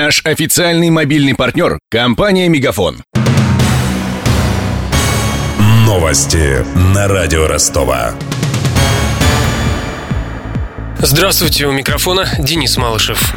[0.00, 2.98] Наш официальный мобильный партнер– компания «Мегафон».
[5.84, 8.14] Новости на радио Ростова.
[11.00, 13.34] Здравствуйте, у микрофона Денис Малышев.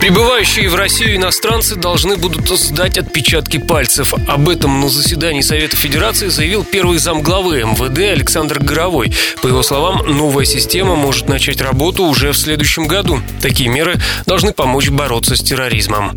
[0.00, 4.12] Прибывающие в Россию иностранцы должны будут сдать отпечатки пальцев.
[4.28, 9.12] Об этом на заседании Совета Федерации заявил первый замглавы МВД Александр Горовой.
[9.42, 13.20] По его словам, новая система может начать работу уже в следующем году.
[13.40, 13.96] Такие меры
[14.26, 16.12] должны помочь бороться с терроризмом.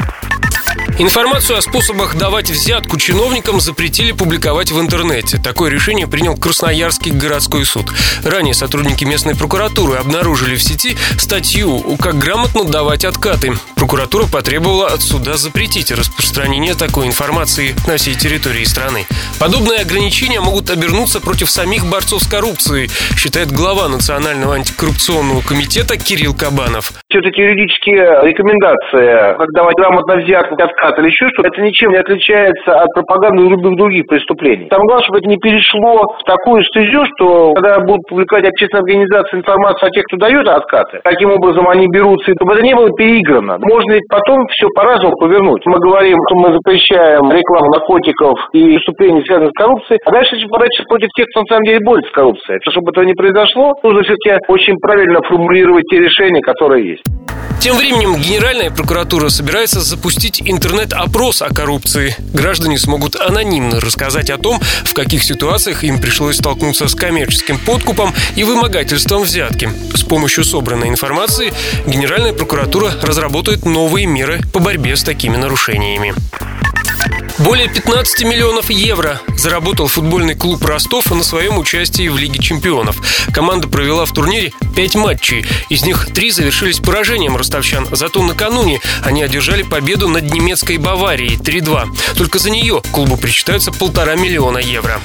[0.99, 5.37] Информацию о способах давать взятку чиновникам запретили публиковать в интернете.
[5.37, 7.85] Такое решение принял Красноярский городской суд.
[8.25, 13.53] Ранее сотрудники местной прокуратуры обнаружили в сети статью «Как грамотно давать откаты».
[13.75, 19.05] Прокуратура потребовала от суда запретить распространение такой информации на всей территории страны.
[19.39, 26.33] Подобные ограничения могут обернуться против самих борцов с коррупцией, считает глава Национального антикоррупционного комитета Кирилл
[26.33, 26.91] Кабанов.
[27.07, 31.97] Все-таки юридические рекомендации, как давать грамотно взятку, откат откат или еще что-то, это ничем не
[31.97, 34.67] отличается от пропаганды любых других преступлений.
[34.69, 39.37] Там главное, чтобы это не перешло в такую стезю, что когда будут публиковать общественные организации
[39.37, 43.57] информацию о тех, кто дает откаты, каким образом они берутся, чтобы это не было переиграно.
[43.59, 45.65] Можно ведь потом все по-разному повернуть.
[45.65, 50.83] Мы говорим, что мы запрещаем рекламу наркотиков и преступлений, связанных с коррупцией, а дальше подача
[50.87, 52.59] против тех, кто на самом деле борется с коррупцией.
[52.69, 57.26] Чтобы этого не произошло, нужно все-таки очень правильно формулировать те решения, которые есть.
[57.59, 62.15] Тем временем Генеральная прокуратура собирается запустить интернет-опрос о коррупции.
[62.31, 68.13] Граждане смогут анонимно рассказать о том, в каких ситуациях им пришлось столкнуться с коммерческим подкупом
[68.35, 69.69] и вымогательством взятки.
[69.93, 71.51] С помощью собранной информации
[71.87, 76.13] Генеральная прокуратура разработает новые меры по борьбе с такими нарушениями.
[77.39, 82.97] Более 15 миллионов евро заработал футбольный клуб Ростов на своем участии в Лиге чемпионов.
[83.31, 85.45] Команда провела в турнире 5 матчей.
[85.69, 87.87] Из них 3 завершились поражением ростовчан.
[87.91, 92.15] Зато накануне они одержали победу над немецкой Баварией 3-2.
[92.17, 94.99] Только за нее клубу причитается полтора миллиона евро.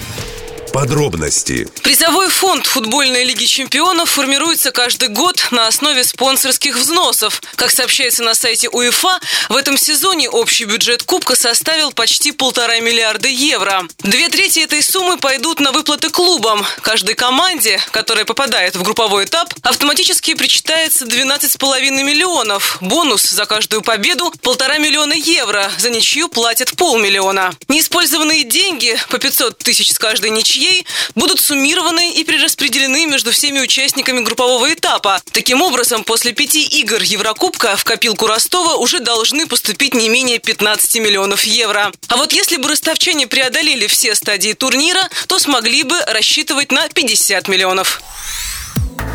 [0.72, 1.68] Подробности.
[1.82, 7.42] Призовой фонд футбольной лиги чемпионов формируется каждый год на основе спонсорских взносов.
[7.56, 13.28] Как сообщается на сайте УЕФА, в этом сезоне общий бюджет Кубка составил почти полтора миллиарда
[13.28, 13.86] евро.
[13.98, 16.64] Две трети этой суммы пойдут на выплаты клубам.
[16.80, 22.78] Каждой команде, которая попадает в групповой этап, автоматически причитается 12,5 миллионов.
[22.80, 25.70] Бонус за каждую победу– полтора миллиона евро.
[25.78, 27.54] За ничью платят полмиллиона.
[27.68, 33.60] Неиспользованные деньги по 500 тысяч с каждой ничьи ничьей будут суммированы и перераспределены между всеми
[33.60, 35.20] участниками группового этапа.
[35.32, 40.96] Таким образом, после пяти игр Еврокубка в копилку Ростова уже должны поступить не менее 15
[40.96, 41.92] миллионов евро.
[42.08, 47.48] А вот если бы ростовчане преодолели все стадии турнира, то смогли бы рассчитывать на 50
[47.48, 48.00] миллионов.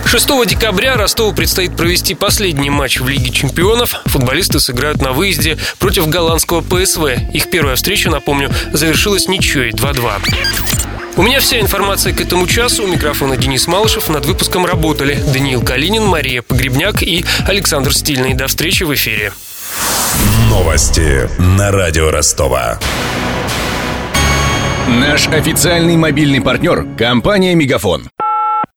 [0.06, 3.96] 6 декабря Ростову предстоит провести последний матч в Лиге чемпионов.
[4.06, 7.06] Футболисты сыграют на выезде против голландского ПСВ.
[7.34, 10.77] Их первая встреча, напомню, завершилась ничьей 2-2.
[11.18, 12.84] У меня вся информация к этому часу.
[12.84, 14.08] У микрофона Денис Малышев.
[14.08, 18.36] Над выпуском работали Даниил Калинин, Мария Погребняк и Александр Стильный.
[18.36, 19.34] До встречи в эфире.
[20.48, 22.80] Новости на радио Ростова.
[24.88, 28.04] Наш официальный мобильный партнер– компания «Мегафон».